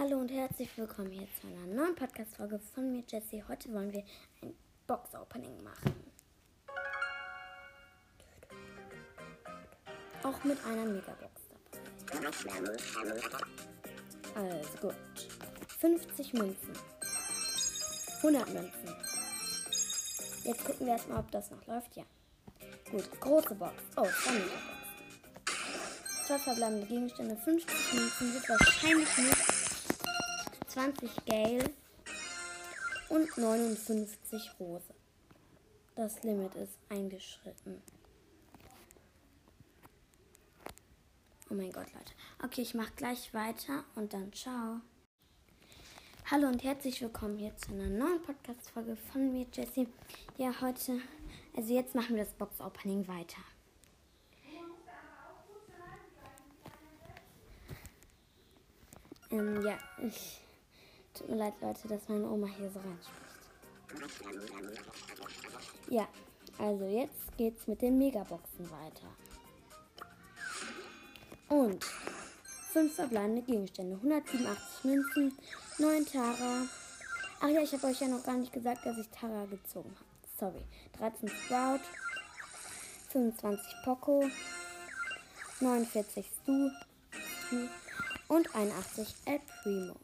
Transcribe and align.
Hallo 0.00 0.16
und 0.16 0.30
herzlich 0.30 0.70
willkommen 0.78 1.10
hier 1.10 1.28
zu 1.38 1.46
einer 1.46 1.66
neuen 1.66 1.94
Podcast-Folge 1.94 2.58
von 2.58 2.90
mir, 2.90 3.04
Jessie. 3.06 3.44
Heute 3.46 3.70
wollen 3.70 3.92
wir 3.92 4.02
ein 4.40 4.54
Box-Opening 4.86 5.62
machen. 5.62 5.94
Auch 10.22 10.42
mit 10.42 10.56
einer 10.64 10.86
Megabox 10.86 11.42
dabei. 11.50 12.30
Also 14.34 14.78
gut. 14.80 14.94
50 15.80 16.32
Münzen. 16.32 16.72
100 18.22 18.54
Münzen. 18.54 18.96
Jetzt 20.44 20.64
gucken 20.64 20.86
wir 20.86 20.94
erstmal, 20.94 21.18
ob 21.18 21.30
das 21.30 21.50
noch 21.50 21.66
läuft. 21.66 21.94
Ja. 21.94 22.04
Gut, 22.90 23.20
große 23.20 23.54
Box. 23.54 23.74
Oh, 23.96 24.06
zwei 24.06 24.32
Megabox. 24.32 24.80
Zwei 26.26 26.38
verbleibende 26.38 26.86
Gegenstände, 26.86 27.36
50 27.36 27.92
Münzen, 27.92 28.32
wird 28.32 28.48
wahrscheinlich 28.48 29.18
nicht 29.18 29.69
20 30.70 31.24
Gale 31.26 31.68
und 33.08 33.36
59 33.36 34.52
Rose. 34.60 34.94
Das 35.96 36.22
Limit 36.22 36.54
ist 36.54 36.78
eingeschritten. 36.88 37.82
Oh 41.50 41.54
mein 41.54 41.72
Gott, 41.72 41.92
Leute. 41.92 42.12
Okay, 42.44 42.62
ich 42.62 42.74
mache 42.74 42.92
gleich 42.94 43.34
weiter 43.34 43.82
und 43.96 44.12
dann 44.12 44.32
ciao. 44.32 44.80
Hallo 46.30 46.46
und 46.46 46.62
herzlich 46.62 47.02
willkommen 47.02 47.36
hier 47.36 47.56
zu 47.56 47.72
einer 47.72 47.88
neuen 47.88 48.22
Podcast-Folge 48.22 48.96
von 49.12 49.32
mir, 49.32 49.46
Jessie. 49.52 49.88
Ja, 50.38 50.52
heute, 50.60 51.00
also 51.56 51.74
jetzt 51.74 51.96
machen 51.96 52.14
wir 52.14 52.22
das 52.22 52.34
Box-Opening 52.34 53.08
weiter. 53.08 53.42
Ähm, 59.32 59.64
ja, 59.64 59.76
ich 59.98 60.40
Tut 61.14 61.28
mir 61.28 61.36
leid, 61.36 61.54
Leute, 61.60 61.88
dass 61.88 62.08
meine 62.08 62.28
Oma 62.28 62.46
hier 62.46 62.70
so 62.70 62.78
reinspricht. 62.78 63.30
Ja, 65.88 66.08
also 66.58 66.84
jetzt 66.84 67.36
geht's 67.36 67.66
mit 67.66 67.82
den 67.82 67.98
Megaboxen 67.98 68.70
weiter. 68.70 69.08
Und 71.48 71.84
fünf 72.72 72.94
verbleibende 72.94 73.42
Gegenstände, 73.42 73.96
187 73.96 74.84
Münzen, 74.84 75.36
9 75.78 76.06
Tara. 76.06 76.66
Ach 77.40 77.48
ja, 77.48 77.60
ich 77.62 77.72
habe 77.72 77.88
euch 77.88 78.00
ja 78.00 78.08
noch 78.08 78.22
gar 78.22 78.36
nicht 78.36 78.52
gesagt, 78.52 78.86
dass 78.86 78.98
ich 78.98 79.08
Tara 79.08 79.46
gezogen 79.46 79.90
habe. 79.96 80.10
Sorry. 80.38 80.64
13 80.98 81.28
Sprout, 81.28 81.80
25 83.08 83.74
Poco, 83.84 84.24
49 85.60 86.30
Stu 86.42 86.70
und 88.28 88.54
81 88.54 89.14
El 89.24 89.40
Primo. 89.62 89.96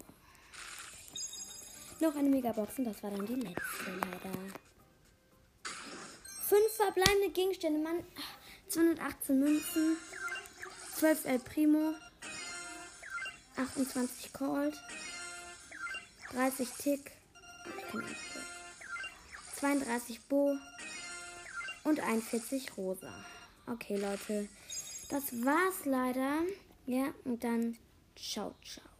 Noch 2.07 2.15
eine 2.15 2.29
Megabox 2.29 2.79
und 2.79 2.85
das 2.85 3.03
war 3.03 3.11
dann 3.11 3.27
die 3.27 3.35
letzte 3.35 3.91
leider. 3.91 4.31
Fünf 6.47 6.73
verbleibende 6.77 7.31
Gegenstände, 7.31 7.81
Mann. 7.81 8.05
218 8.69 9.41
Münzen, 9.41 9.97
12 10.99 11.25
El 11.25 11.39
Primo, 11.41 11.95
28 13.57 14.33
Cold, 14.33 14.81
30 16.31 16.69
Tick, 16.79 17.11
32 19.57 20.21
Bo 20.29 20.57
und 21.83 21.99
41 21.99 22.77
Rosa. 22.77 23.13
Okay, 23.67 23.97
Leute, 23.97 24.49
das 25.11 25.45
war's 25.45 25.85
leider. 25.85 26.43
Ja, 26.87 27.13
und 27.25 27.43
dann 27.43 27.77
ciao, 28.15 28.55
ciao. 28.63 28.96